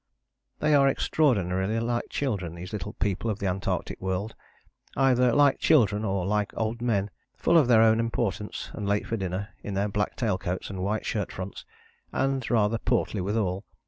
[0.61, 4.33] "They are extraordinarily like children, these little people of the Antarctic world,
[4.97, 9.15] either like children, or like old men, full of their own importance and late for
[9.15, 11.65] dinner, in their black tail coats and white shirt fronts
[12.11, 13.63] and rather portly withal.